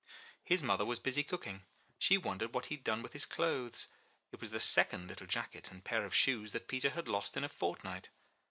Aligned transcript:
His 0.43 0.63
mother 0.63 0.83
was 0.83 0.97
busy 0.97 1.21
cooking; 1.21 1.61
she 1.99 2.17
wondered 2.17 2.55
what 2.55 2.65
he 2.65 2.75
had 2.75 2.83
done 2.83 3.03
with 3.03 3.13
his 3.13 3.23
clothes. 3.23 3.85
It 4.31 4.41
was 4.41 4.49
the 4.49 4.59
second 4.59 5.07
little 5.09 5.27
jacket 5.27 5.69
and 5.69 5.83
pair 5.83 6.05
of 6.05 6.15
shoes 6.15 6.53
that 6.53 6.67
Petier 6.67 6.89
had 6.93 7.07
lost 7.07 7.37
in 7.37 7.43
a 7.43 7.47
fortnight. 7.47 8.09